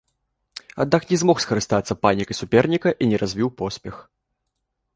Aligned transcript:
Аднак 0.85 1.03
не 1.11 1.17
змог 1.23 1.37
скарыстацца 1.43 1.97
панікай 2.05 2.35
суперніка 2.39 2.89
і 3.05 3.11
не 3.13 3.17
развіў 3.25 3.49
поспех. 3.61 3.95